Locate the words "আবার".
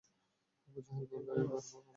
1.43-1.59